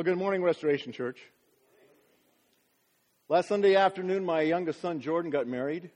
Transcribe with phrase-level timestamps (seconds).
[0.00, 1.18] Well, good morning, Restoration Church.
[3.28, 5.90] Last Sunday afternoon, my youngest son Jordan got married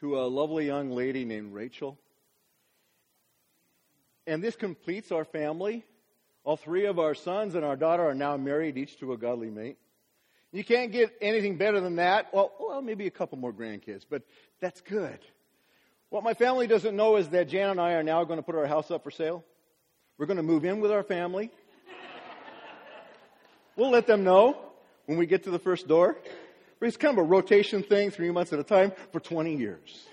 [0.00, 1.96] to a lovely young lady named Rachel.
[4.26, 5.84] And this completes our family.
[6.42, 9.48] All three of our sons and our daughter are now married, each to a godly
[9.48, 9.78] mate.
[10.50, 12.34] You can't get anything better than that.
[12.34, 14.24] Well, well, maybe a couple more grandkids, but
[14.60, 15.20] that's good.
[16.10, 18.56] What my family doesn't know is that Jan and I are now going to put
[18.56, 19.44] our house up for sale.
[20.18, 21.52] We're going to move in with our family.
[23.76, 24.56] We'll let them know
[25.04, 26.16] when we get to the first door.
[26.78, 30.06] But it's kind of a rotation thing, three months at a time, for 20 years.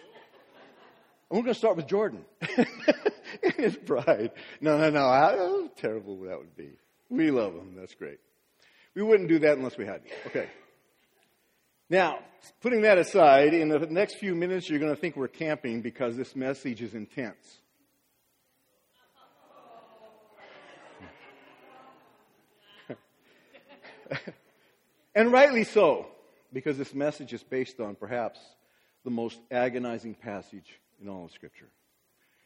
[1.29, 2.23] And we're going to start with Jordan
[2.57, 4.31] and his bride.
[4.61, 4.99] No, no, no.
[4.99, 6.69] How oh, terrible that would be.
[7.09, 7.75] We love him.
[7.75, 8.19] That's great.
[8.95, 10.11] We wouldn't do that unless we had to.
[10.27, 10.49] Okay.
[11.89, 12.19] Now,
[12.61, 16.15] putting that aside, in the next few minutes, you're going to think we're camping because
[16.15, 17.59] this message is intense.
[25.15, 26.07] and rightly so,
[26.51, 28.39] because this message is based on perhaps
[29.03, 31.69] the most agonizing passage in all of Scripture.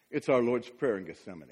[0.10, 1.50] It's our Lord's Prayer in Gethsemane.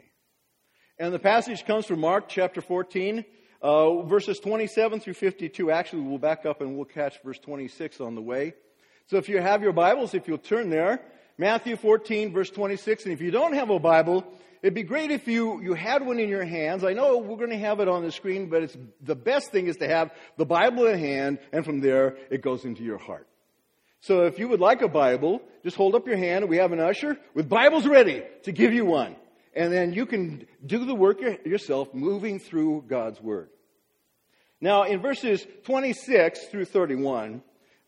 [0.97, 3.25] And the passage comes from Mark chapter 14,
[3.61, 5.71] uh, verses 27 through 52.
[5.71, 8.53] Actually, we'll back up and we'll catch verse 26 on the way.
[9.07, 11.01] So if you have your Bibles, if you'll turn there,
[11.37, 13.05] Matthew 14, verse 26.
[13.05, 14.25] And if you don't have a Bible,
[14.65, 16.83] It'd be great if you, you had one in your hands.
[16.83, 19.67] I know we're going to have it on the screen, but it's, the best thing
[19.67, 23.27] is to have the Bible in hand, and from there, it goes into your heart.
[24.01, 26.49] So if you would like a Bible, just hold up your hand.
[26.49, 29.15] We have an usher with Bibles ready to give you one.
[29.55, 33.49] And then you can do the work yourself, moving through God's Word.
[34.59, 37.43] Now, in verses 26 through 31,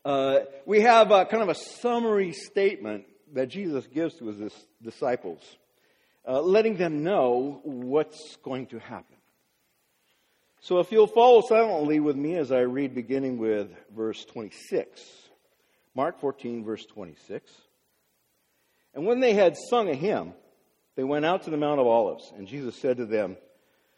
[0.06, 5.42] uh, we have a, kind of a summary statement that Jesus gives to his disciples
[6.28, 9.16] uh, letting them know what's going to happen.
[10.60, 15.02] So if you'll follow silently with me as I read beginning with verse 26.
[15.96, 17.52] Mark 14, verse 26.
[18.94, 20.34] And when they had sung a hymn,
[20.96, 23.38] they went out to the Mount of Olives, and Jesus said to them,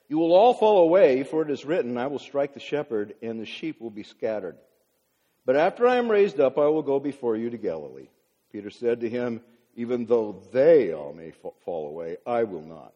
[0.07, 3.39] You will all fall away, for it is written, I will strike the shepherd, and
[3.39, 4.57] the sheep will be scattered.
[5.45, 8.09] But after I am raised up, I will go before you to Galilee.
[8.51, 9.41] Peter said to him,
[9.75, 11.31] even though they all may
[11.63, 12.93] fall away, I will not.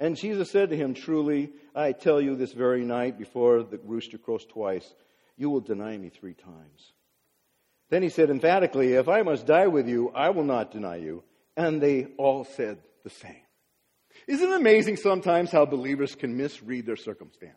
[0.00, 4.18] And Jesus said to him, Truly, I tell you this very night before the rooster
[4.18, 4.94] crows twice,
[5.36, 6.92] you will deny me three times.
[7.90, 11.22] Then he said emphatically, If I must die with you, I will not deny you.
[11.56, 13.36] And they all said the same.
[14.26, 17.52] Isn't it amazing sometimes how believers can misread their circumstance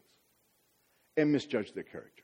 [1.15, 2.23] and misjudge their character?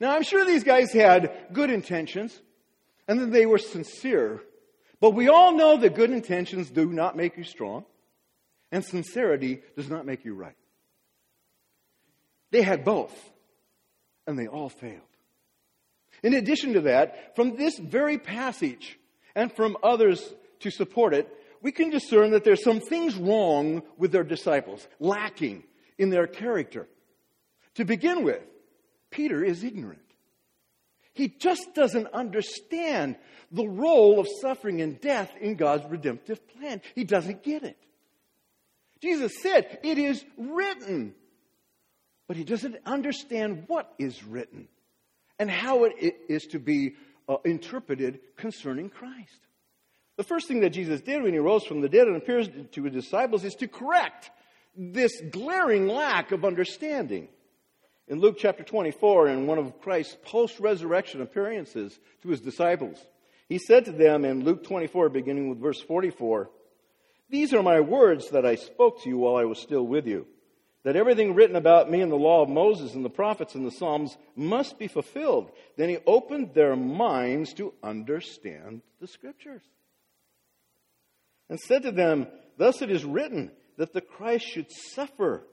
[0.00, 2.36] Now, I'm sure these guys had good intentions
[3.08, 4.42] and that they were sincere
[5.04, 7.84] but we all know that good intentions do not make you strong,
[8.72, 10.56] and sincerity does not make you right.
[12.50, 13.14] They had both,
[14.26, 15.02] and they all failed.
[16.22, 18.98] In addition to that, from this very passage
[19.34, 21.28] and from others to support it,
[21.60, 25.64] we can discern that there's some things wrong with their disciples, lacking
[25.98, 26.88] in their character.
[27.74, 28.42] To begin with,
[29.10, 30.00] Peter is ignorant.
[31.14, 33.16] He just doesn't understand
[33.50, 36.82] the role of suffering and death in God's redemptive plan.
[36.94, 37.78] He doesn't get it.
[39.00, 41.14] Jesus said, It is written.
[42.26, 44.66] But he doesn't understand what is written
[45.38, 46.94] and how it is to be
[47.28, 49.40] uh, interpreted concerning Christ.
[50.16, 52.82] The first thing that Jesus did when he rose from the dead and appears to
[52.82, 54.30] his disciples is to correct
[54.76, 57.28] this glaring lack of understanding.
[58.06, 62.98] In Luke chapter 24, in one of Christ's post resurrection appearances to his disciples,
[63.48, 66.50] he said to them in Luke 24, beginning with verse 44,
[67.30, 70.26] These are my words that I spoke to you while I was still with you,
[70.82, 73.70] that everything written about me in the law of Moses and the prophets and the
[73.70, 75.50] Psalms must be fulfilled.
[75.78, 79.62] Then he opened their minds to understand the scriptures
[81.48, 82.26] and said to them,
[82.58, 85.46] Thus it is written that the Christ should suffer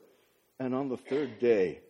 [0.58, 1.80] and on the third day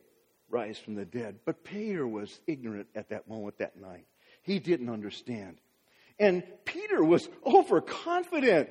[0.52, 1.40] rise from the dead.
[1.44, 4.06] But Peter was ignorant at that moment that night.
[4.43, 5.56] He didn't understand.
[6.19, 8.69] And Peter was overconfident.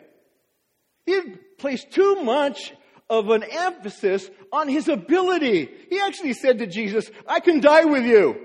[1.06, 2.72] He had placed too much
[3.10, 5.70] of an emphasis on his ability.
[5.90, 8.40] He actually said to Jesus, I can die with you.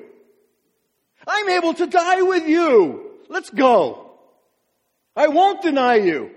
[1.26, 3.10] I'm able to die with you.
[3.28, 4.12] Let's go.
[5.14, 6.30] I won't deny you.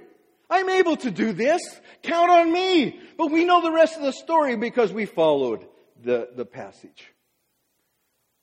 [0.49, 1.61] I'm able to do this.
[2.01, 2.99] Count on me.
[3.17, 5.65] But we know the rest of the story because we followed
[6.03, 7.13] the, the passage.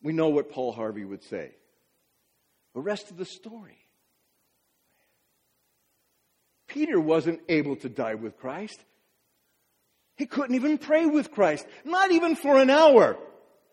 [0.03, 1.53] We know what Paul Harvey would say.
[2.75, 3.79] The rest of the story.
[6.69, 8.79] Peter wasn't able to die with Christ.
[10.17, 13.17] He couldn't even pray with Christ, not even for an hour.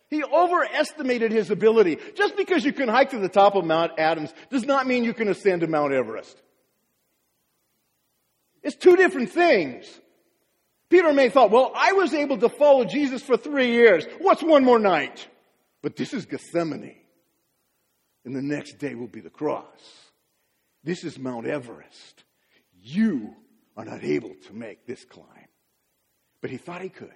[0.10, 1.98] He overestimated his ability.
[2.16, 5.14] Just because you can hike to the top of Mount Adams does not mean you
[5.14, 6.40] can ascend to Mount Everest.
[8.62, 9.86] It's two different things.
[10.94, 14.06] Peter may have thought, well, I was able to follow Jesus for three years.
[14.20, 15.28] What's one more night?
[15.82, 16.98] But this is Gethsemane.
[18.26, 19.66] And the next day will be the cross.
[20.84, 22.24] This is Mount Everest.
[22.80, 23.34] You
[23.76, 25.48] are not able to make this climb.
[26.42, 27.10] But he thought he could.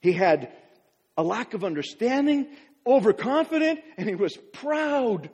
[0.00, 0.52] He had
[1.16, 2.48] a lack of understanding,
[2.86, 5.30] overconfident, and he was proud.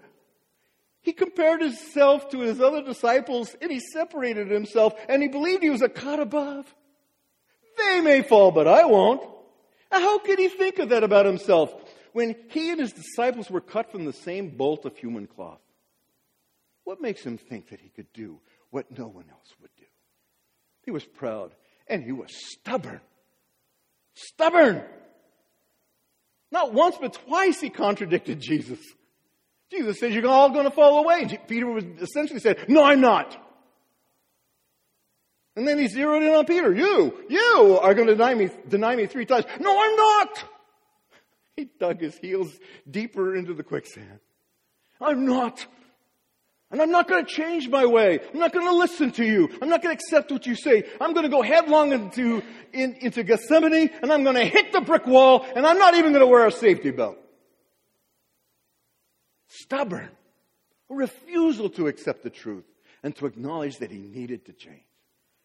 [1.00, 5.70] He compared himself to his other disciples and he separated himself and he believed he
[5.70, 6.72] was a cut above.
[7.76, 9.22] They may fall, but I won't.
[9.90, 11.72] How could he think of that about himself
[12.12, 15.60] when he and his disciples were cut from the same bolt of human cloth?
[16.84, 18.40] What makes him think that he could do
[18.70, 19.84] what no one else would do?
[20.84, 21.54] He was proud
[21.86, 23.00] and he was stubborn.
[24.14, 24.82] Stubborn.
[26.50, 28.78] Not once, but twice he contradicted Jesus.
[29.70, 31.38] Jesus says, You're all going to fall away.
[31.48, 33.36] Peter was essentially said, No, I'm not.
[35.56, 36.74] And then he zeroed in on Peter.
[36.74, 39.44] You, you are going to deny me, deny me three times.
[39.60, 40.44] No, I'm not.
[41.56, 42.52] He dug his heels
[42.90, 44.18] deeper into the quicksand.
[45.00, 45.64] I'm not.
[46.72, 48.18] And I'm not going to change my way.
[48.32, 49.48] I'm not going to listen to you.
[49.62, 50.82] I'm not going to accept what you say.
[51.00, 52.42] I'm going to go headlong into,
[52.72, 56.10] in, into Gethsemane and I'm going to hit the brick wall and I'm not even
[56.10, 57.16] going to wear a safety belt.
[59.46, 60.10] Stubborn.
[60.90, 62.64] A refusal to accept the truth
[63.04, 64.82] and to acknowledge that he needed to change.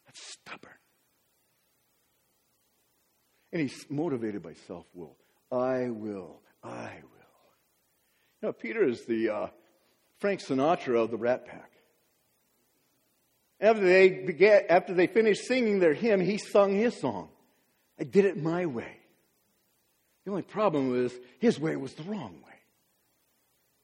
[0.09, 0.73] That's stubborn.
[3.53, 5.15] And he's motivated by self will.
[5.51, 6.41] I will.
[6.63, 8.41] I will.
[8.41, 9.47] You know, Peter is the uh,
[10.17, 11.71] Frank Sinatra of the Rat Pack.
[13.61, 17.29] After they, began, after they finished singing their hymn, he sung his song.
[17.99, 18.97] I did it my way.
[20.25, 22.55] The only problem was his way was the wrong way.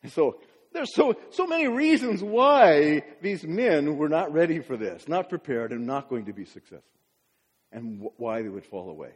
[0.01, 0.38] And so
[0.75, 5.72] there's so, so many reasons why these men were not ready for this, not prepared,
[5.72, 6.83] and not going to be successful,
[7.72, 9.12] and why they would fall away.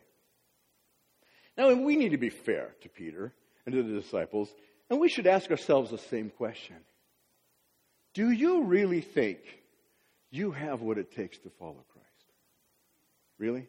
[1.57, 3.33] Now, we need to be fair to Peter
[3.65, 4.49] and to the disciples,
[4.89, 6.77] and we should ask ourselves the same question
[8.13, 9.39] Do you really think
[10.31, 12.07] you have what it takes to follow Christ?
[13.37, 13.67] Really?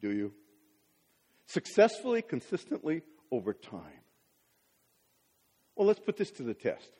[0.00, 0.32] Do you?
[1.46, 3.02] Successfully, consistently,
[3.32, 4.03] over time.
[5.76, 6.90] Well, let's put this to the test.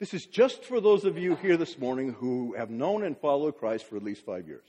[0.00, 3.58] This is just for those of you here this morning who have known and followed
[3.58, 4.64] Christ for at least five years.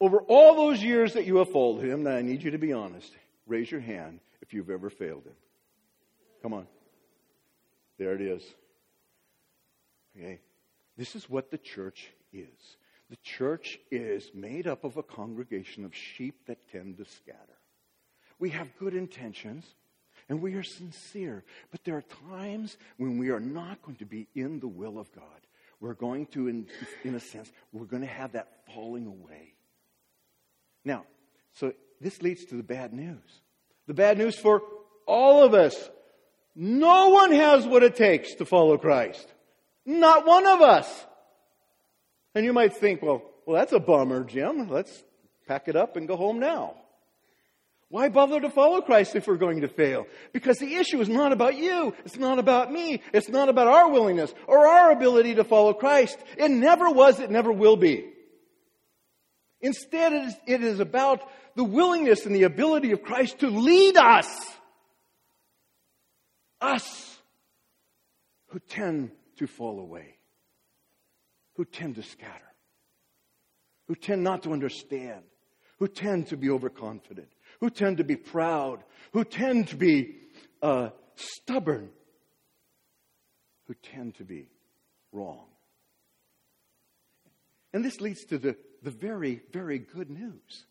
[0.00, 2.72] Over all those years that you have followed him, now I need you to be
[2.72, 3.10] honest.
[3.46, 5.36] Raise your hand if you've ever failed him.
[6.42, 6.66] Come on.
[7.98, 8.42] There it is.
[10.16, 10.40] Okay.
[10.96, 12.76] This is what the church is.
[13.10, 17.38] The church is made up of a congregation of sheep that tend to scatter.
[18.38, 19.64] We have good intentions
[20.28, 21.44] and we are sincere.
[21.70, 25.12] But there are times when we are not going to be in the will of
[25.14, 25.24] God.
[25.80, 26.66] We're going to, in,
[27.02, 29.52] in a sense, we're going to have that falling away.
[30.84, 31.04] Now,
[31.54, 33.40] so this leads to the bad news.
[33.86, 34.62] The bad news for
[35.06, 35.90] all of us.
[36.56, 39.26] No one has what it takes to follow Christ.
[39.84, 41.06] Not one of us.
[42.34, 44.68] And you might think, well, well, that's a bummer, Jim.
[44.68, 45.02] Let's
[45.46, 46.76] pack it up and go home now.
[47.94, 50.08] Why bother to follow Christ if we're going to fail?
[50.32, 51.94] Because the issue is not about you.
[52.04, 53.00] It's not about me.
[53.12, 56.18] It's not about our willingness or our ability to follow Christ.
[56.36, 57.20] It never was.
[57.20, 58.10] It never will be.
[59.60, 61.20] Instead, it is, it is about
[61.54, 64.26] the willingness and the ability of Christ to lead us.
[66.60, 67.16] Us
[68.48, 70.16] who tend to fall away,
[71.54, 72.52] who tend to scatter,
[73.86, 75.22] who tend not to understand,
[75.78, 77.28] who tend to be overconfident,
[77.64, 80.16] who tend to be proud, who tend to be
[80.60, 81.88] uh, stubborn,
[83.66, 84.50] who tend to be
[85.12, 85.46] wrong.
[87.72, 90.66] And this leads to the, the very, very good news.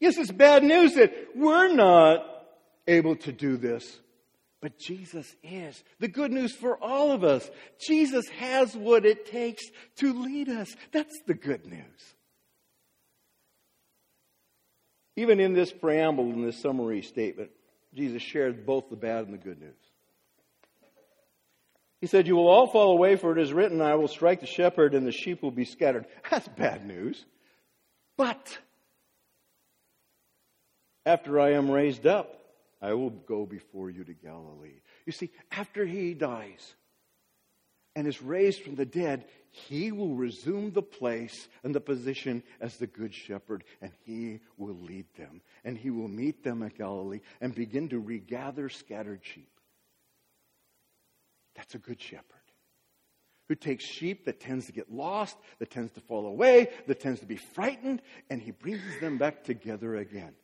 [0.00, 2.26] Yes, it's bad news that we're not
[2.88, 4.00] able to do this,
[4.60, 5.84] but Jesus is.
[6.00, 7.48] The good news for all of us.
[7.86, 9.62] Jesus has what it takes
[9.98, 10.74] to lead us.
[10.90, 12.16] That's the good news.
[15.18, 17.50] Even in this preamble, in this summary statement,
[17.92, 19.74] Jesus shared both the bad and the good news.
[22.00, 24.46] He said, You will all fall away, for it is written, I will strike the
[24.46, 26.06] shepherd, and the sheep will be scattered.
[26.30, 27.24] That's bad news.
[28.16, 28.58] But
[31.04, 32.40] after I am raised up,
[32.80, 34.82] I will go before you to Galilee.
[35.04, 36.74] You see, after he dies
[37.98, 42.76] and is raised from the dead, he will resume the place and the position as
[42.76, 45.40] the good shepherd, and he will lead them.
[45.64, 49.50] And he will meet them at Galilee and begin to regather scattered sheep.
[51.56, 52.24] That's a good shepherd
[53.48, 57.18] who takes sheep that tends to get lost, that tends to fall away, that tends
[57.18, 58.00] to be frightened,
[58.30, 60.34] and he brings them back together again.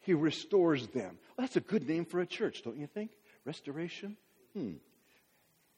[0.00, 1.18] He restores them.
[1.38, 3.12] Well, that's a good name for a church, don't you think?
[3.46, 4.18] Restoration?
[4.52, 4.72] Hmm.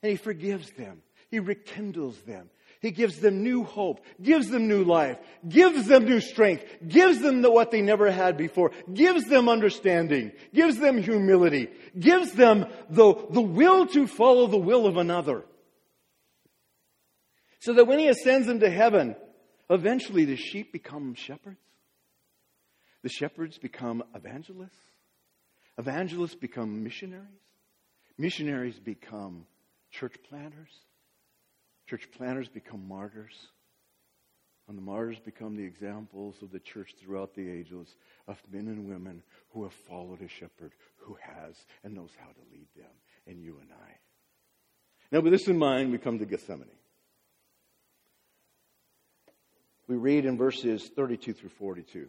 [0.01, 1.01] And he forgives them.
[1.29, 2.49] He rekindles them.
[2.81, 7.41] He gives them new hope, gives them new life, gives them new strength, gives them
[7.41, 13.15] the, what they never had before, gives them understanding, gives them humility, gives them the,
[13.31, 15.45] the will to follow the will of another.
[17.61, 19.15] So that when he ascends into heaven,
[19.69, 21.57] eventually the sheep become shepherds.
[23.01, 24.77] The shepherds become evangelists.
[25.79, 27.25] Evangelists become missionaries.
[28.17, 29.47] Missionaries become
[29.99, 30.71] church planters.
[31.87, 33.47] Church planters become martyrs.
[34.67, 37.95] And the martyrs become the examples of the church throughout the ages
[38.27, 39.21] of men and women
[39.53, 42.91] who have followed a shepherd who has and knows how to lead them,
[43.27, 43.91] and you and I.
[45.11, 46.69] Now, with this in mind, we come to Gethsemane
[49.87, 52.07] we read in verses 32 through 42.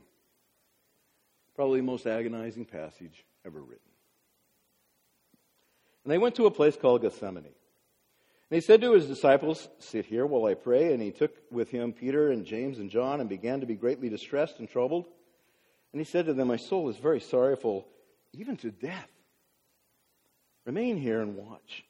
[1.54, 3.80] Probably the most agonizing passage ever written.
[6.04, 7.44] And they went to a place called Gethsemane.
[8.50, 10.92] And he said to his disciples, Sit here while I pray.
[10.92, 14.08] And he took with him Peter and James and John and began to be greatly
[14.08, 15.06] distressed and troubled.
[15.92, 17.86] And he said to them, My soul is very sorrowful,
[18.32, 19.10] even to death.
[20.64, 21.84] Remain here and watch.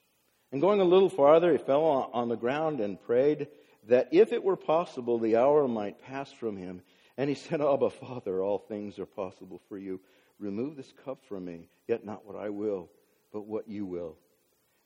[0.52, 3.48] And going a little farther, he fell on the ground and prayed
[3.88, 6.82] that if it were possible, the hour might pass from him.
[7.18, 10.00] And he said, Abba, Father, all things are possible for you.
[10.38, 12.90] Remove this cup from me, yet not what I will,
[13.32, 14.16] but what you will.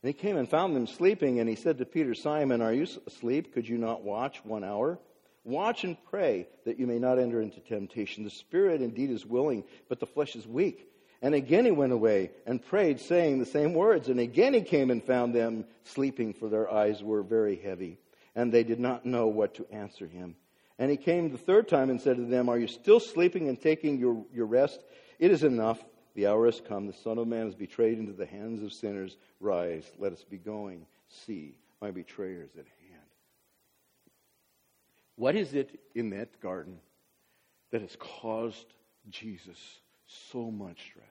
[0.01, 2.87] And he came and found them sleeping, and he said to Peter, Simon, are you
[3.05, 3.53] asleep?
[3.53, 4.99] Could you not watch one hour?
[5.43, 8.23] Watch and pray that you may not enter into temptation.
[8.23, 10.87] The spirit indeed is willing, but the flesh is weak.
[11.23, 14.09] And again he went away and prayed, saying the same words.
[14.09, 17.99] And again he came and found them sleeping, for their eyes were very heavy
[18.35, 20.35] and they did not know what to answer him.
[20.79, 23.59] And he came the third time and said to them, Are you still sleeping and
[23.59, 24.79] taking your, your rest?
[25.19, 25.83] It is enough.
[26.15, 26.87] The hour has come.
[26.87, 29.17] The Son of Man is betrayed into the hands of sinners.
[29.39, 30.85] Rise, let us be going.
[31.07, 33.01] See, my betrayer is at hand.
[35.15, 36.79] What is it in that garden
[37.71, 38.73] that has caused
[39.09, 41.05] Jesus so much stress,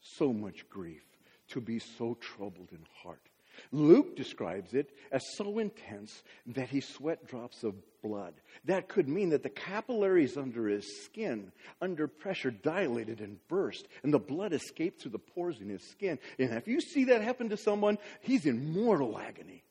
[0.00, 1.04] so much grief,
[1.48, 3.29] to be so troubled in heart?
[3.72, 8.34] Luke describes it as so intense that he sweat drops of blood.
[8.64, 14.12] That could mean that the capillaries under his skin, under pressure, dilated and burst, and
[14.12, 16.18] the blood escaped through the pores in his skin.
[16.38, 19.62] And if you see that happen to someone, he's in mortal agony.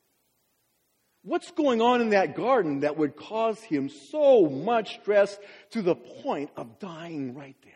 [1.24, 5.38] What's going on in that garden that would cause him so much stress
[5.72, 7.74] to the point of dying right there?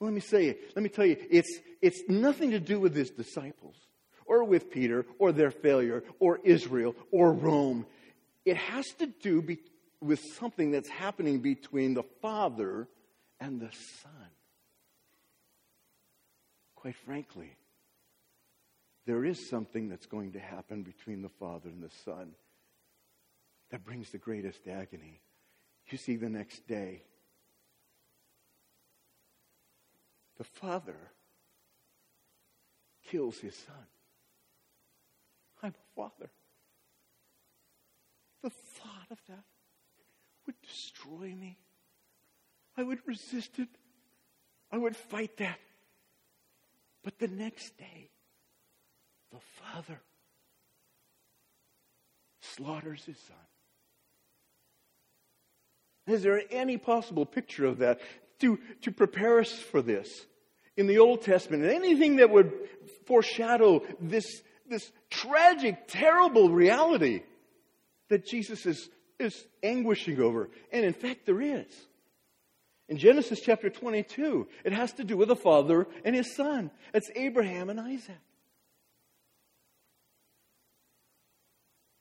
[0.00, 3.76] Let me say, let me tell you, it's, it's nothing to do with his disciples
[4.30, 7.84] or with Peter or their failure or Israel or Rome.
[8.44, 9.58] It has to do be-
[10.00, 12.86] with something that's happening between the Father
[13.40, 13.72] and the
[14.02, 14.30] Son.
[16.76, 17.56] Quite frankly,
[19.04, 22.30] there is something that's going to happen between the Father and the Son
[23.70, 25.20] that brings the greatest agony.
[25.90, 27.02] You see, the next day,
[30.38, 30.96] the Father
[33.10, 33.86] kills his Son.
[35.62, 36.30] I'm a father.
[38.42, 39.44] The thought of that
[40.46, 41.58] would destroy me.
[42.76, 43.68] I would resist it.
[44.72, 45.58] I would fight that.
[47.02, 48.10] But the next day,
[49.30, 50.00] the father
[52.40, 53.36] slaughters his son.
[56.06, 58.00] Is there any possible picture of that
[58.40, 60.26] to, to prepare us for this?
[60.76, 62.52] In the Old Testament, anything that would
[63.06, 67.22] foreshadow this, this tragic, terrible reality
[68.08, 70.48] that Jesus is, is anguishing over.
[70.72, 71.66] And in fact, there is.
[72.88, 76.70] In Genesis chapter 22, it has to do with a father and his son.
[76.94, 78.16] It's Abraham and Isaac.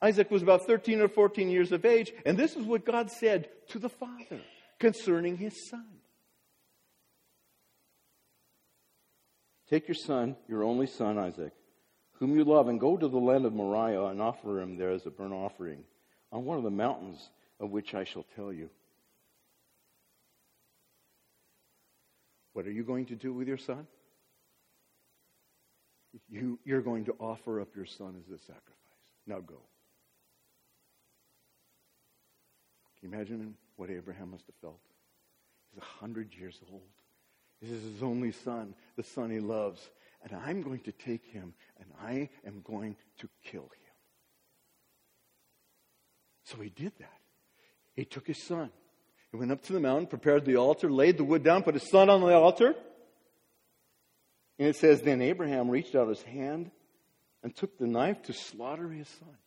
[0.01, 3.49] Isaac was about 13 or 14 years of age, and this is what God said
[3.69, 4.41] to the father
[4.79, 5.85] concerning his son.
[9.69, 11.51] Take your son, your only son, Isaac
[12.19, 15.05] whom you love, and go to the land of Moriah and offer him there as
[15.05, 15.83] a burnt offering
[16.31, 18.69] on one of the mountains of which I shall tell you.
[22.53, 23.87] What are you going to do with your son?
[26.29, 28.65] You, you're going to offer up your son as a sacrifice.
[29.25, 29.61] Now go.
[32.99, 34.81] Can you imagine what Abraham must have felt?
[35.71, 36.81] He's a hundred years old.
[37.61, 39.79] This is his only son, the son he loves.
[40.23, 43.69] And I'm going to take him and I am going to kill him.
[46.45, 47.19] So he did that.
[47.95, 48.71] He took his son.
[49.31, 51.89] He went up to the mountain, prepared the altar, laid the wood down, put his
[51.89, 52.73] son on the altar.
[54.57, 56.71] And it says, Then Abraham reached out his hand
[57.43, 59.37] and took the knife to slaughter his son.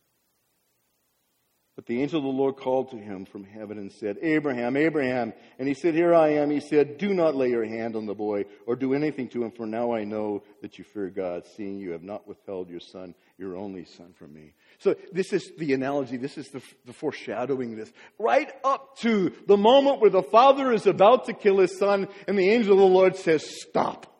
[1.75, 5.33] But the angel of the Lord called to him from heaven and said, Abraham, Abraham.
[5.57, 6.51] And he said, Here I am.
[6.51, 9.49] He said, Do not lay your hand on the boy or do anything to him,
[9.49, 13.15] for now I know that you fear God, seeing you have not withheld your son,
[13.39, 14.53] your only son, from me.
[14.77, 16.17] So this is the analogy.
[16.17, 17.91] This is the, the foreshadowing this.
[18.19, 22.37] Right up to the moment where the father is about to kill his son and
[22.37, 24.15] the angel of the Lord says, Stop.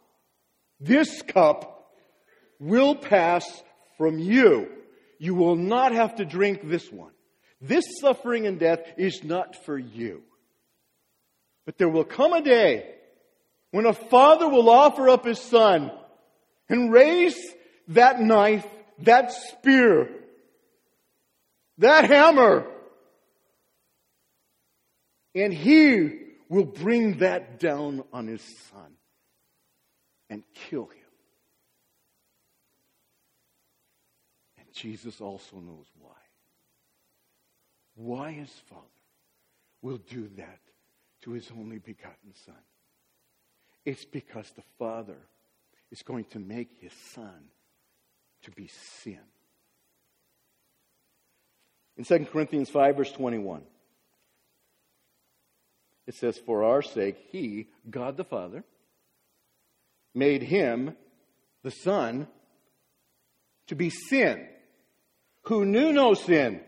[0.79, 1.87] This cup
[2.59, 3.45] will pass
[3.99, 4.69] from you.
[5.19, 7.11] You will not have to drink this one.
[7.63, 10.21] This suffering and death is not for you.
[11.65, 12.93] But there will come a day
[13.71, 15.89] when a father will offer up his son
[16.67, 17.37] and raise
[17.87, 18.67] that knife,
[18.99, 20.09] that spear,
[21.77, 22.67] that hammer,
[25.33, 28.91] and he will bring that down on his son
[30.29, 30.99] and kill him.
[34.57, 36.11] And Jesus also knows why
[37.95, 38.81] why his Father
[39.81, 40.59] will do that
[41.21, 42.55] to his only begotten Son.
[43.85, 45.17] It's because the Father
[45.91, 47.49] is going to make his Son
[48.43, 48.69] to be
[49.01, 49.19] sin.
[51.97, 53.61] In 2 Corinthians 5, verse 21,
[56.07, 58.63] it says, For our sake, he, God the Father,
[60.15, 60.95] made him,
[61.61, 62.27] the Son,
[63.67, 64.47] to be sin,
[65.43, 66.61] who knew no sin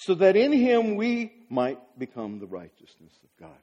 [0.00, 3.58] so that in him we might become the righteousness of God.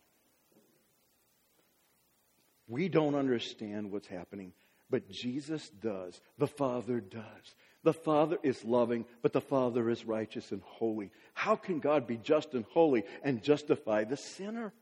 [2.67, 4.53] We don't understand what's happening,
[4.88, 6.21] but Jesus does.
[6.38, 7.56] The Father does.
[7.84, 11.10] The Father is loving, but the Father is righteous and holy.
[11.34, 14.73] How can God be just and holy and justify the sinner?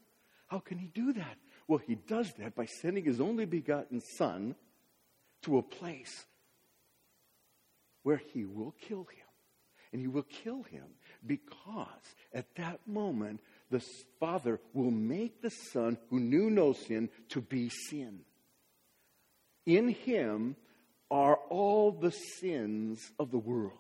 [0.47, 1.37] How can He do that?
[1.69, 4.55] Well, He does that by sending His only begotten Son
[5.43, 6.25] to a place
[8.03, 9.24] where He will kill Him.
[9.95, 10.83] And He will kill Him
[11.25, 11.87] because
[12.33, 13.39] at that moment,
[13.71, 13.81] the
[14.19, 18.19] Father will make the Son who knew no sin to be sin.
[19.65, 20.57] In Him
[21.09, 23.71] are all the sins of the world.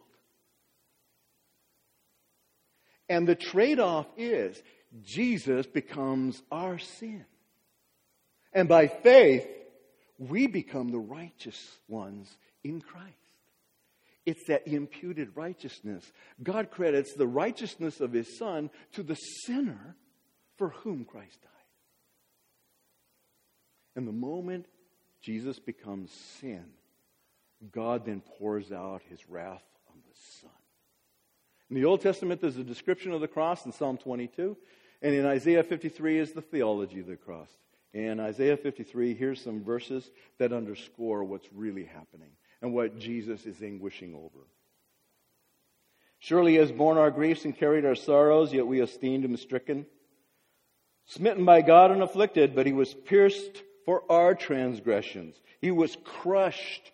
[3.09, 4.63] And the trade off is
[5.03, 7.25] Jesus becomes our sin.
[8.53, 9.45] And by faith,
[10.17, 12.29] we become the righteous ones
[12.63, 13.24] in Christ.
[14.25, 16.11] It's that imputed righteousness.
[16.41, 19.95] God credits the righteousness of his son to the sinner
[20.57, 21.51] for whom Christ died.
[23.95, 24.65] And the moment
[25.21, 26.65] Jesus becomes sin,
[27.71, 30.49] God then pours out his wrath on the Son.
[31.69, 34.55] In the Old Testament, there's a description of the cross in Psalm 22,
[35.01, 37.49] and in Isaiah 53 is the theology of the cross.
[37.93, 43.61] In Isaiah 53, here's some verses that underscore what's really happening and what Jesus is
[43.61, 44.45] anguishing over.
[46.19, 49.85] Surely he has borne our griefs and carried our sorrows, yet we esteemed him stricken,
[51.05, 55.35] smitten by God and afflicted, but he was pierced for our transgressions.
[55.61, 56.91] He was crushed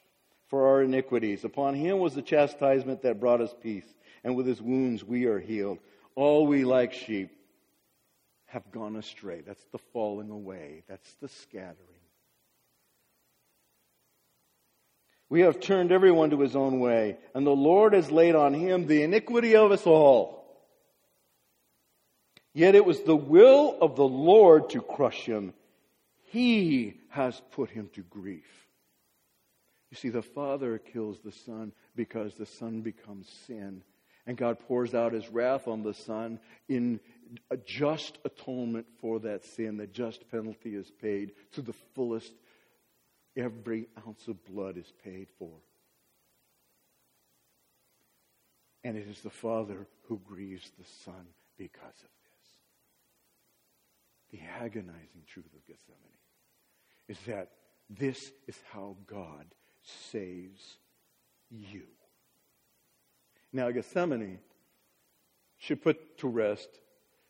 [0.49, 1.45] for our iniquities.
[1.45, 3.85] Upon him was the chastisement that brought us peace,
[4.23, 5.79] and with his wounds we are healed.
[6.15, 7.29] All we like sheep
[8.47, 9.41] have gone astray.
[9.47, 10.83] That's the falling away.
[10.89, 11.90] That's the scattering.
[15.31, 18.85] We have turned everyone to his own way, and the Lord has laid on him
[18.85, 20.43] the iniquity of us all.
[22.53, 25.53] Yet it was the will of the Lord to crush him.
[26.31, 28.67] He has put him to grief.
[29.89, 33.83] You see, the Father kills the Son because the Son becomes sin.
[34.27, 36.99] And God pours out his wrath on the Son in
[37.49, 39.77] a just atonement for that sin.
[39.77, 42.33] The just penalty is paid to the fullest
[43.35, 45.51] Every ounce of blood is paid for.
[48.83, 51.25] And it is the Father who grieves the Son
[51.57, 52.49] because of this.
[54.31, 55.97] The agonizing truth of Gethsemane
[57.07, 57.51] is that
[57.89, 59.45] this is how God
[59.83, 60.77] saves
[61.49, 61.83] you.
[63.53, 64.39] Now, Gethsemane
[65.57, 66.69] should put to rest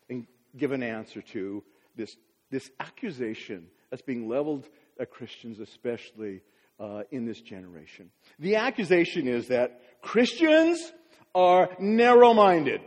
[0.08, 1.62] and give an answer to
[1.96, 2.16] this,
[2.50, 4.68] this accusation that's being leveled
[5.00, 6.42] uh, Christians, especially
[6.78, 8.10] uh, in this generation.
[8.38, 10.92] The accusation is that Christians
[11.34, 12.80] are narrow minded.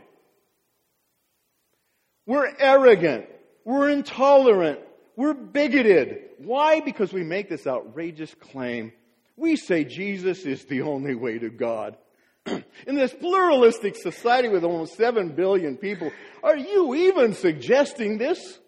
[2.26, 3.26] We're arrogant.
[3.64, 4.80] We're intolerant.
[5.16, 6.18] We're bigoted.
[6.38, 6.80] Why?
[6.80, 8.92] Because we make this outrageous claim.
[9.36, 11.96] We say Jesus is the only way to God.
[12.46, 18.58] In this pluralistic society with almost 7 billion people, are you even suggesting this?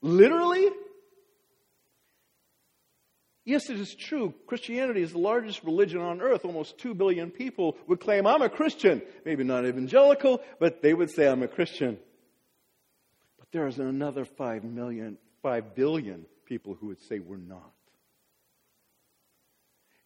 [0.00, 0.68] Literally?
[3.44, 4.32] Yes, it is true.
[4.46, 6.46] Christianity is the largest religion on earth.
[6.46, 9.02] Almost 2 billion people would claim, I'm a Christian.
[9.24, 11.98] Maybe not evangelical, but they would say, I'm a Christian.
[13.38, 17.72] But there is another 5 million, 5 billion people who would say, we're not.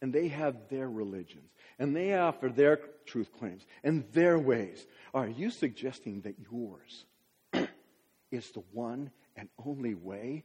[0.03, 4.85] And they have their religions, and they offer their truth claims and their ways.
[5.15, 7.05] Are you suggesting that yours
[8.33, 10.45] is the one and only way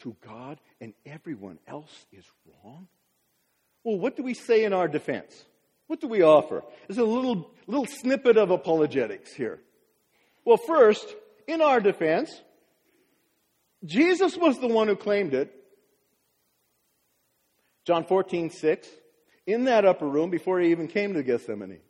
[0.00, 2.88] to God and everyone else is wrong?
[3.84, 5.44] Well, what do we say in our defense?
[5.86, 6.62] What do we offer?
[6.86, 9.58] There's a little, little snippet of apologetics here.
[10.44, 11.06] Well, first,
[11.46, 12.30] in our defense,
[13.84, 15.54] Jesus was the one who claimed it.
[17.86, 18.88] John 14, 6,
[19.46, 21.80] in that upper room before he even came to Gethsemane.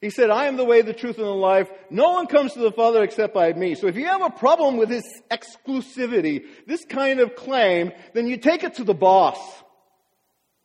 [0.00, 1.68] He said, I am the way, the truth, and the life.
[1.90, 3.74] No one comes to the Father except by me.
[3.74, 8.36] So if you have a problem with this exclusivity, this kind of claim, then you
[8.36, 9.38] take it to the boss,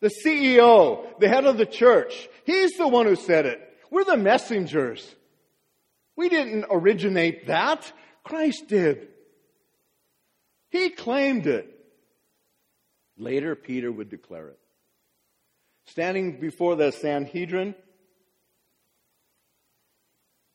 [0.02, 2.30] the CEO, the head of the church.
[2.46, 3.60] He's the one who said it.
[3.90, 5.16] We're the messengers.
[6.16, 7.92] We didn't originate that.
[8.24, 9.08] Christ did.
[10.70, 11.70] He claimed it.
[13.18, 14.60] Later, Peter would declare it.
[15.86, 17.76] Standing before the Sanhedrin,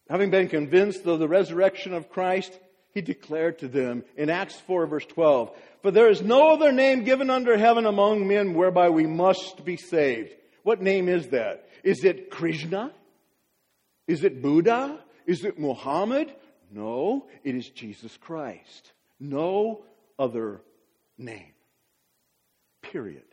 [0.09, 2.59] having been convinced of the resurrection of Christ,
[2.93, 5.51] he declared to them in Acts 4 verse 12,
[5.83, 9.77] For there is no other name given under heaven among men whereby we must be
[9.77, 10.35] saved.
[10.63, 11.69] What name is that?
[11.85, 12.93] Is it Krishna?
[14.07, 14.99] Is it Buddha?
[15.27, 16.35] Is it Muhammad?
[16.71, 18.93] No, it is Jesus Christ.
[19.21, 19.85] No
[20.19, 20.63] other
[21.17, 21.53] name.
[22.83, 23.25] Period.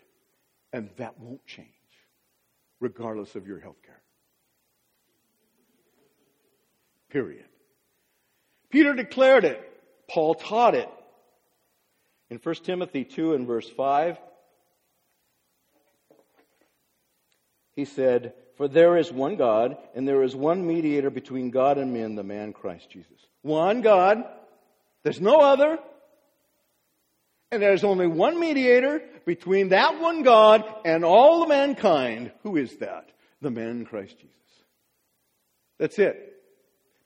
[0.73, 1.67] And that won't change,
[2.79, 4.01] regardless of your health care.
[7.15, 7.45] Period.
[8.69, 9.61] Peter declared it.
[10.09, 10.89] Paul taught it.
[12.29, 14.17] In 1 Timothy 2 and verse 5,
[17.77, 21.93] he said, For there is one God, and there is one mediator between God and
[21.93, 23.25] men, the man Christ Jesus.
[23.43, 24.25] One God.
[25.03, 25.79] There's no other.
[27.49, 32.33] And there's only one mediator between that one God and all mankind.
[32.43, 33.07] Who is that?
[33.39, 34.35] The man Christ Jesus.
[35.79, 36.33] That's it.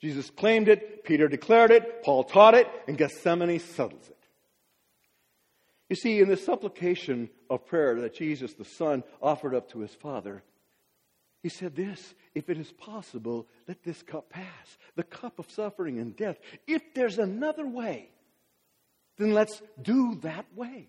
[0.01, 4.15] Jesus claimed it, Peter declared it, Paul taught it, and Gethsemane settles it.
[5.89, 9.93] You see, in the supplication of prayer that Jesus, the Son, offered up to his
[9.93, 10.43] Father,
[11.41, 15.99] he said this If it is possible, let this cup pass, the cup of suffering
[15.99, 16.37] and death.
[16.67, 18.09] If there's another way,
[19.17, 20.87] then let's do that way.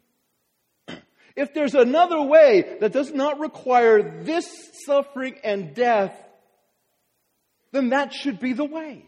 [1.36, 4.50] If there's another way that does not require this
[4.84, 6.12] suffering and death,
[7.72, 9.04] then that should be the way.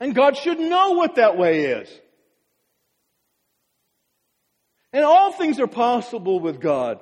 [0.00, 1.88] And God should know what that way is.
[4.92, 6.98] And all things are possible with God.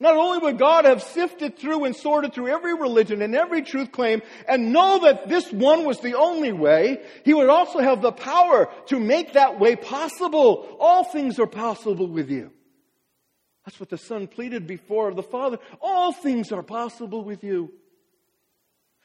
[0.00, 3.90] Not only would God have sifted through and sorted through every religion and every truth
[3.90, 8.12] claim and know that this one was the only way, He would also have the
[8.12, 10.76] power to make that way possible.
[10.78, 12.50] All things are possible with you.
[13.64, 15.58] That's what the Son pleaded before the Father.
[15.80, 17.72] All things are possible with you.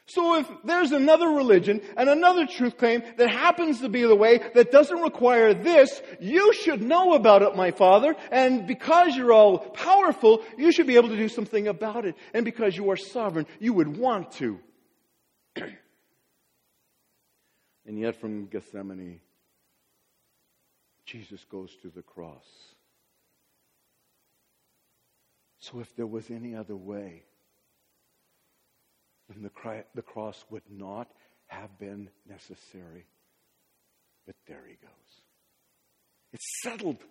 [0.10, 4.40] So if there's another religion and another truth claim that happens to be the way
[4.56, 8.16] that doesn't require this, you should know about it, my father.
[8.32, 12.16] And because you're all powerful, you should be able to do something about it.
[12.34, 14.60] And because you are sovereign, you would want to.
[17.86, 19.20] and yet from Gethsemane,
[21.06, 22.46] Jesus goes to the cross.
[25.60, 27.24] So if there was any other way,
[29.28, 31.10] then the, the cross would not
[31.48, 33.06] have been necessary.
[34.26, 35.22] But there he goes.
[36.32, 37.04] It's settled.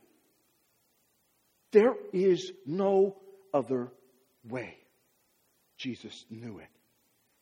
[1.73, 3.17] There is no
[3.53, 3.93] other
[4.49, 4.77] way.
[5.77, 6.69] Jesus knew it.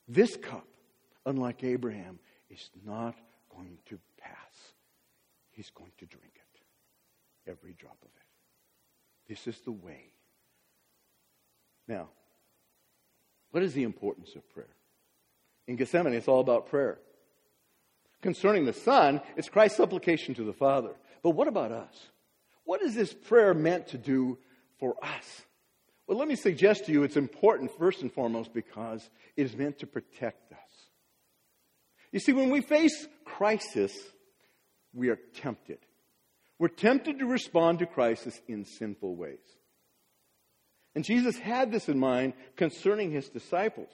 [0.08, 0.66] This cup,
[1.24, 2.18] unlike Abraham,
[2.50, 3.16] is not
[3.54, 4.36] going to pass.
[5.50, 9.32] He's going to drink it, every drop of it.
[9.32, 10.12] This is the way.
[11.88, 12.08] Now,
[13.50, 14.74] what is the importance of prayer?
[15.66, 16.98] In Gethsemane, it's all about prayer.
[18.22, 20.94] Concerning the Son, it's Christ's supplication to the Father.
[21.22, 21.94] But what about us?
[22.64, 24.38] What is this prayer meant to do
[24.78, 25.42] for us?
[26.06, 29.80] Well, let me suggest to you it's important first and foremost because it is meant
[29.80, 30.58] to protect us.
[32.12, 33.92] You see, when we face crisis,
[34.92, 35.78] we are tempted.
[36.58, 39.38] We're tempted to respond to crisis in sinful ways.
[40.96, 43.90] And Jesus had this in mind concerning his disciples.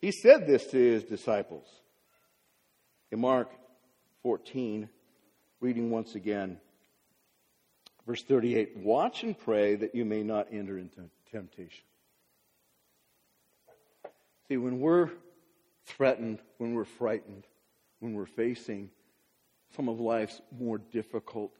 [0.00, 1.66] He said this to his disciples.
[3.10, 3.50] In Mark
[4.22, 4.88] 14,
[5.60, 6.60] reading once again,
[8.06, 11.84] verse 38 Watch and pray that you may not enter into temptation.
[14.46, 15.10] See, when we're
[15.86, 17.48] threatened, when we're frightened,
[17.98, 18.90] when we're facing
[19.74, 21.50] some of life's more difficult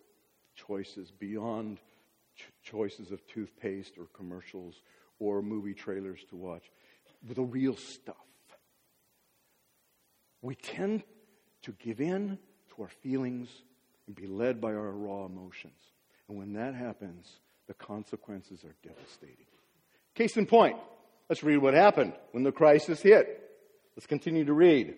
[0.55, 1.81] choices beyond
[2.41, 4.83] ch- choices of toothpaste or commercials
[5.19, 6.71] or movie trailers to watch,
[7.35, 8.17] the real stuff.
[10.43, 11.03] We tend
[11.63, 12.39] to give in
[12.75, 13.49] to our feelings
[14.07, 15.81] and be led by our raw emotions.
[16.29, 17.29] And when that happens,
[17.67, 19.47] the consequences are devastating.
[20.15, 20.77] Case in point,
[21.29, 23.51] let's read what happened when the crisis hit.
[23.97, 24.95] Let's continue to read.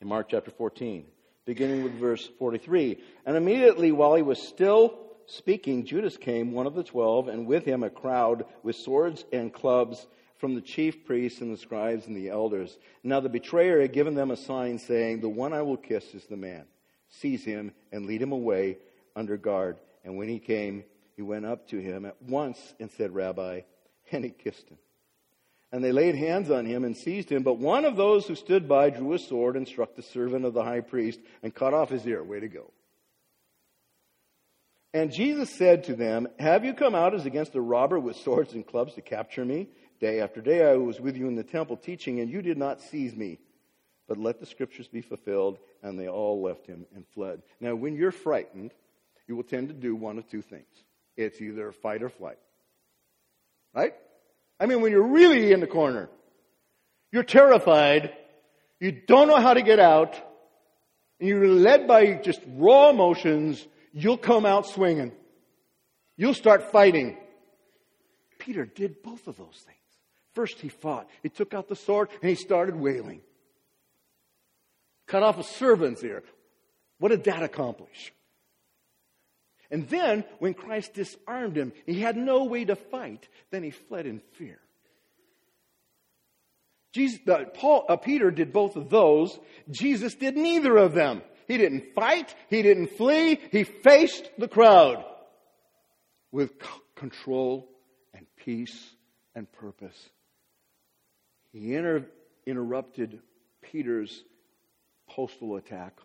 [0.00, 1.06] In Mark chapter 14,
[1.44, 2.98] beginning with verse 43.
[3.26, 7.64] And immediately while he was still speaking, Judas came, one of the twelve, and with
[7.64, 10.06] him a crowd with swords and clubs
[10.38, 12.78] from the chief priests and the scribes and the elders.
[13.02, 16.24] Now the betrayer had given them a sign saying, The one I will kiss is
[16.24, 16.64] the man.
[17.10, 18.78] Seize him and lead him away
[19.16, 19.78] under guard.
[20.04, 20.84] And when he came,
[21.16, 23.62] he went up to him at once and said, Rabbi,
[24.12, 24.78] and he kissed him.
[25.70, 27.42] And they laid hands on him and seized him.
[27.42, 30.54] But one of those who stood by drew a sword and struck the servant of
[30.54, 32.22] the high priest and cut off his ear.
[32.22, 32.70] Way to go.
[34.94, 38.54] And Jesus said to them, Have you come out as against a robber with swords
[38.54, 39.68] and clubs to capture me?
[40.00, 42.80] Day after day I was with you in the temple teaching, and you did not
[42.80, 43.38] seize me.
[44.06, 45.58] But let the scriptures be fulfilled.
[45.82, 47.42] And they all left him and fled.
[47.60, 48.72] Now, when you're frightened,
[49.28, 50.66] you will tend to do one of two things
[51.16, 52.38] it's either fight or flight.
[53.74, 53.94] Right?
[54.58, 56.08] I mean, when you're really in the corner,
[57.12, 58.12] you're terrified,
[58.80, 60.14] you don't know how to get out,
[61.20, 65.12] and you're led by just raw emotions, you'll come out swinging.
[66.16, 67.16] You'll start fighting.
[68.38, 69.78] Peter did both of those things.
[70.34, 71.08] First, he fought.
[71.22, 73.22] He took out the sword and he started wailing.
[75.06, 76.22] Cut off a servant's ear.
[76.98, 78.12] What did that accomplish?
[79.70, 83.28] And then, when Christ disarmed him, he had no way to fight.
[83.50, 84.58] Then he fled in fear.
[86.94, 89.38] Jesus, uh, Paul, uh, Peter did both of those.
[89.70, 91.22] Jesus did neither of them.
[91.48, 92.34] He didn't fight.
[92.50, 93.40] He didn't flee.
[93.50, 95.04] He faced the crowd
[96.30, 96.52] with
[96.94, 97.68] control
[98.14, 98.94] and peace
[99.34, 100.10] and purpose.
[101.52, 102.06] He inter-
[102.46, 103.20] interrupted
[103.62, 104.22] Peter's
[105.08, 105.98] postal attack,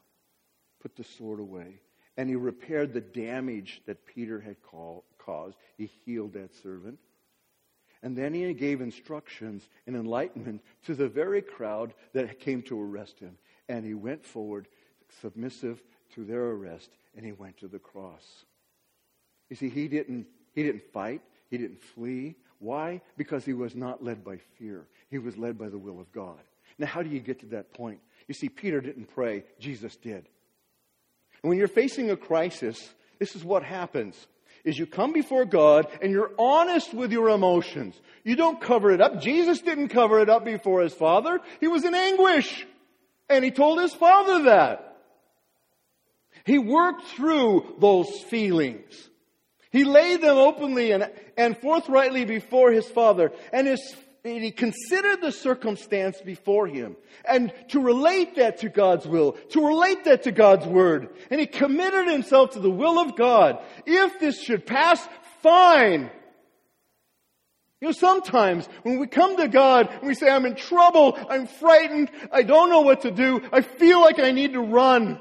[0.81, 1.81] put the sword away,
[2.15, 5.57] and he repaired the damage that Peter had call, caused.
[5.77, 6.99] He healed that servant.
[8.01, 13.19] And then he gave instructions and enlightenment to the very crowd that came to arrest
[13.19, 13.37] him.
[13.69, 14.67] And he went forward,
[15.21, 15.81] submissive
[16.15, 18.23] to their arrest, and he went to the cross.
[19.49, 22.35] You see, he didn't, he didn't fight, he didn't flee.
[22.59, 23.01] Why?
[23.17, 26.39] Because he was not led by fear, he was led by the will of God.
[26.77, 27.99] Now, how do you get to that point?
[28.27, 30.27] You see, Peter didn't pray, Jesus did.
[31.43, 34.15] And when you're facing a crisis, this is what happens.
[34.63, 37.99] Is you come before God and you're honest with your emotions.
[38.23, 39.19] You don't cover it up.
[39.19, 41.41] Jesus didn't cover it up before his father.
[41.59, 42.65] He was in anguish.
[43.29, 44.92] And he told his father that.
[46.45, 49.09] He worked through those feelings.
[49.71, 53.31] He laid them openly and, and forthrightly before his father.
[53.51, 59.05] And his and he considered the circumstance before him and to relate that to God's
[59.05, 61.09] will, to relate that to God's word.
[61.29, 63.59] And he committed himself to the will of God.
[63.85, 65.05] If this should pass,
[65.41, 66.09] fine.
[67.81, 71.45] You know, sometimes when we come to God and we say, I'm in trouble, I'm
[71.45, 75.19] frightened, I don't know what to do, I feel like I need to run.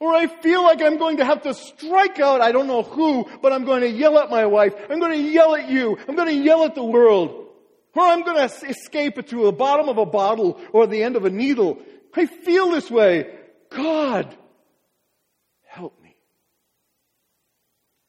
[0.00, 3.28] Or I feel like I'm going to have to strike out, I don't know who,
[3.42, 4.74] but I'm going to yell at my wife.
[4.88, 5.98] I'm going to yell at you.
[6.08, 7.48] I'm going to yell at the world.
[7.94, 11.16] Or I'm going to escape it to the bottom of a bottle or the end
[11.16, 11.78] of a needle.
[12.14, 13.30] I feel this way.
[13.68, 14.34] God,
[15.66, 16.16] help me.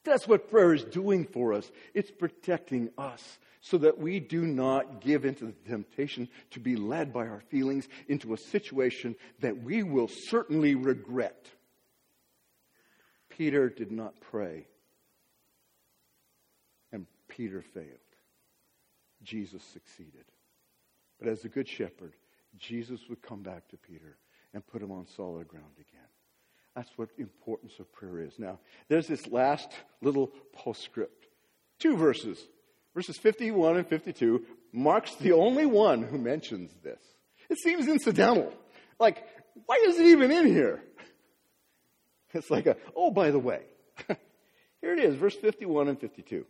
[0.06, 1.70] That's what prayer is doing for us.
[1.94, 7.12] It's protecting us so that we do not give into the temptation to be led
[7.12, 11.48] by our feelings into a situation that we will certainly regret.
[13.42, 14.68] Peter did not pray,
[16.92, 17.88] and Peter failed.
[19.24, 20.26] Jesus succeeded.
[21.18, 22.14] But as a good shepherd,
[22.60, 24.16] Jesus would come back to Peter
[24.54, 26.08] and put him on solid ground again.
[26.76, 28.38] That's what importance of prayer is.
[28.38, 29.72] Now, there's this last
[30.04, 31.26] little postscript.
[31.80, 32.38] Two verses.
[32.94, 34.46] Verses 51 and 52.
[34.72, 37.02] Mark's the only one who mentions this.
[37.50, 38.54] It seems incidental.
[39.00, 39.26] Like,
[39.66, 40.84] why is it even in here?
[42.34, 43.62] It's like a, oh, by the way.
[44.08, 46.46] here it is, verse 51 and 52.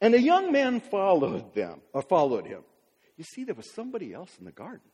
[0.00, 2.62] And a young man followed them, or followed him.
[3.16, 4.88] You see, there was somebody else in the garden.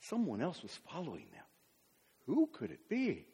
[0.00, 1.44] Someone else was following them.
[2.26, 3.08] Who could it be?
[3.08, 3.26] It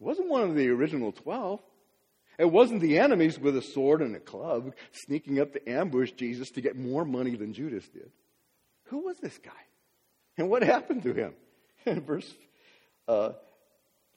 [0.00, 1.60] wasn't one of the original twelve.
[2.38, 6.50] It wasn't the enemies with a sword and a club sneaking up to ambush Jesus
[6.52, 8.10] to get more money than Judas did.
[8.84, 9.50] Who was this guy?
[10.38, 11.34] And what happened to him?
[11.84, 12.32] In verse
[13.06, 13.32] uh,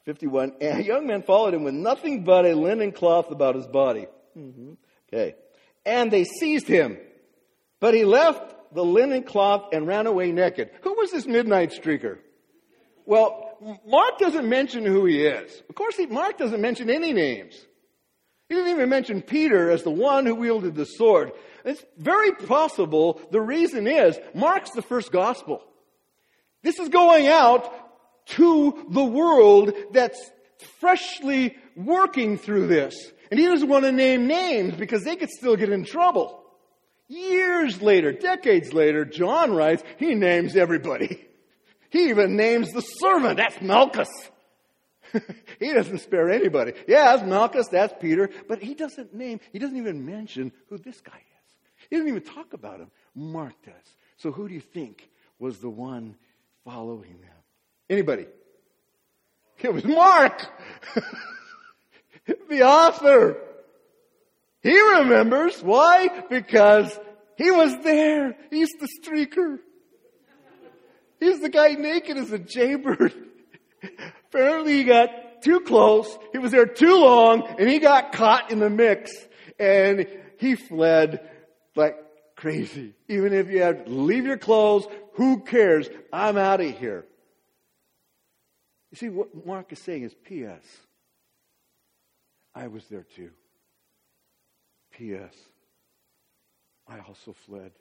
[0.05, 4.07] 51, a young man followed him with nothing but a linen cloth about his body.
[4.37, 4.73] Mm-hmm.
[5.11, 5.35] Okay.
[5.85, 6.97] And they seized him.
[7.79, 10.69] But he left the linen cloth and ran away naked.
[10.81, 12.19] Who was this midnight streaker?
[13.05, 15.63] Well, Mark doesn't mention who he is.
[15.69, 17.55] Of course, Mark doesn't mention any names.
[18.49, 21.31] He didn't even mention Peter as the one who wielded the sword.
[21.63, 25.63] It's very possible the reason is Mark's the first gospel.
[26.61, 27.71] This is going out
[28.27, 30.31] to the world that's
[30.79, 32.95] freshly working through this.
[33.31, 36.43] And he doesn't want to name names because they could still get in trouble.
[37.07, 41.21] Years later, decades later, John writes, he names everybody.
[41.91, 43.37] He even names the servant.
[43.37, 44.09] That's Malchus.
[45.59, 46.73] he doesn't spare anybody.
[46.89, 50.99] Yeah, that's Malchus, that's Peter, but he doesn't name, he doesn't even mention who this
[50.99, 51.87] guy is.
[51.89, 52.91] He doesn't even talk about him.
[53.13, 53.95] Mark does.
[54.17, 55.09] So who do you think
[55.39, 56.17] was the one
[56.65, 57.34] following them?
[57.89, 58.27] Anybody?
[59.61, 60.47] It was Mark,
[62.49, 63.37] the author.
[64.61, 65.61] He remembers.
[65.61, 66.09] Why?
[66.29, 66.99] Because
[67.37, 68.35] he was there.
[68.49, 69.59] He's the streaker.
[71.19, 73.13] He's the guy naked as a jaybird.
[74.29, 76.17] Apparently he got too close.
[76.31, 79.11] He was there too long and he got caught in the mix
[79.59, 81.29] and he fled
[81.75, 81.97] like
[82.35, 82.93] crazy.
[83.07, 85.87] Even if you had to leave your clothes, who cares?
[86.11, 87.05] I'm out of here.
[88.95, 90.63] You see, what Mark is saying is P.S.
[92.53, 93.31] I was there too.
[94.93, 95.33] P.S.
[96.87, 97.73] I also fled.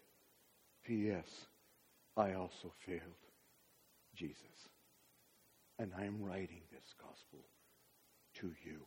[0.84, 1.28] P.S.
[2.16, 3.00] I also failed
[4.16, 4.40] Jesus.
[5.78, 7.44] And I am writing this gospel
[8.40, 8.80] to you.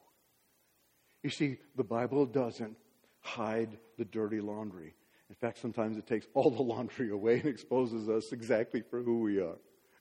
[1.23, 2.75] You see, the Bible doesn't
[3.21, 4.95] hide the dirty laundry.
[5.29, 9.21] In fact, sometimes it takes all the laundry away and exposes us exactly for who
[9.21, 9.55] we are.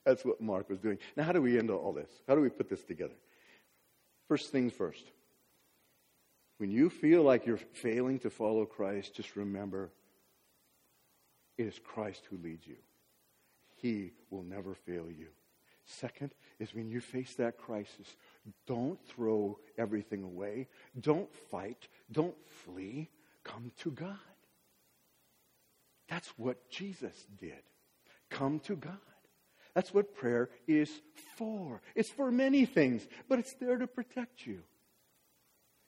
[0.07, 0.99] That's what Mark was doing.
[1.17, 2.09] Now, how do we end all this?
[2.29, 3.17] How do we put this together?
[4.29, 5.05] First things first.
[6.59, 9.91] When you feel like you're failing to follow Christ, just remember
[11.59, 12.77] it is Christ who leads you.
[13.75, 15.27] He will never fail you.
[15.85, 18.17] Second is when you face that crisis,
[18.67, 20.69] don't throw everything away.
[21.01, 21.89] Don't fight.
[22.11, 23.11] Don't flee.
[23.45, 24.17] Come to God.
[26.09, 27.63] That's what Jesus did.
[28.31, 28.99] Come to God.
[29.77, 30.91] That's what prayer is
[31.37, 31.83] for.
[31.95, 34.63] It's for many things, but it's there to protect you.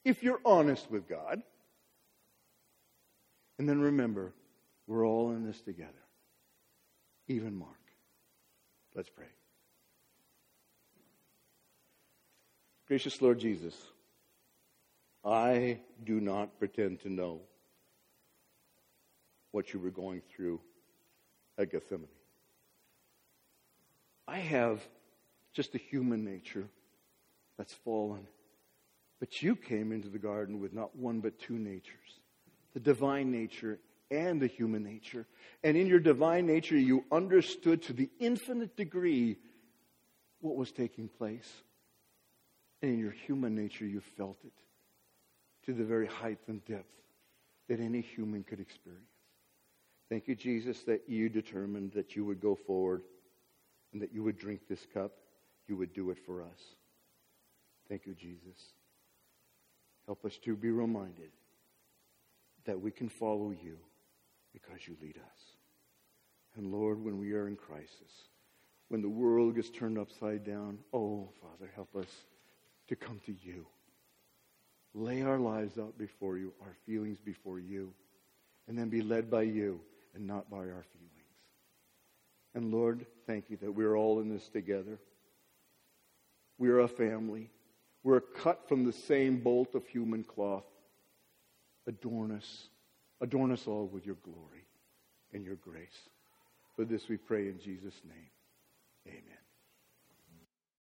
[0.04, 1.42] If you're honest with God.
[3.58, 4.34] And then remember,
[4.86, 6.04] we're all in this together,
[7.28, 7.80] even Mark.
[8.94, 9.24] Let's pray.
[12.88, 13.74] Gracious Lord Jesus,
[15.24, 17.40] I do not pretend to know
[19.52, 20.60] what you were going through
[21.56, 22.17] at Gethsemane.
[24.28, 24.86] I have
[25.54, 26.68] just a human nature
[27.56, 28.26] that's fallen.
[29.20, 32.20] But you came into the garden with not one but two natures
[32.74, 33.78] the divine nature
[34.10, 35.26] and the human nature.
[35.64, 39.36] And in your divine nature, you understood to the infinite degree
[40.40, 41.50] what was taking place.
[42.82, 44.52] And in your human nature, you felt it
[45.66, 46.92] to the very height and depth
[47.68, 49.02] that any human could experience.
[50.08, 53.02] Thank you, Jesus, that you determined that you would go forward
[53.92, 55.12] and that you would drink this cup.
[55.66, 56.60] You would do it for us.
[57.88, 58.58] Thank you, Jesus.
[60.06, 61.30] Help us to be reminded
[62.64, 63.78] that we can follow you
[64.52, 65.40] because you lead us.
[66.56, 68.28] And Lord, when we are in crisis,
[68.88, 72.08] when the world gets turned upside down, oh, Father, help us
[72.88, 73.66] to come to you.
[74.94, 77.92] Lay our lives out before you, our feelings before you,
[78.66, 79.80] and then be led by you
[80.14, 81.18] and not by our feelings.
[82.54, 84.98] And Lord, thank you that we're all in this together.
[86.58, 87.50] We're a family.
[88.02, 90.64] We're cut from the same bolt of human cloth.
[91.86, 92.68] Adorn us
[93.20, 94.66] Adorn us all with your glory
[95.32, 96.08] and your grace.
[96.76, 98.30] For this we pray in Jesus' name.
[99.08, 99.47] Amen.